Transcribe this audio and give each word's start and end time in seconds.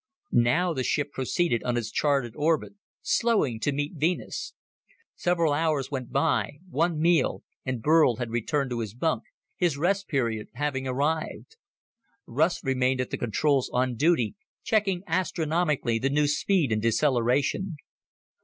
Now 0.31 0.73
the 0.73 0.83
ship 0.83 1.11
proceeded 1.11 1.61
on 1.63 1.77
its 1.77 1.91
charted 1.91 2.33
orbit, 2.35 2.73
slowing 3.03 3.59
to 3.59 3.71
meet 3.71 3.93
Venus. 3.99 4.55
Several 5.15 5.53
hours 5.53 5.91
went 5.91 6.11
by, 6.11 6.53
one 6.67 6.99
meal, 6.99 7.43
and 7.65 7.83
Burl 7.83 8.15
had 8.15 8.31
returned 8.31 8.71
to 8.71 8.79
his 8.79 8.95
bunk, 8.95 9.25
his 9.57 9.77
rest 9.77 10.07
period 10.07 10.47
having 10.55 10.87
arrived. 10.87 11.55
Russ 12.25 12.63
remained 12.63 12.99
at 12.99 13.11
the 13.11 13.15
controls 13.19 13.69
on 13.71 13.93
duty, 13.93 14.33
checking 14.63 15.03
astronomically 15.05 15.99
the 15.99 16.09
new 16.09 16.25
speed 16.25 16.71
and 16.71 16.81
deceleration. 16.81 17.75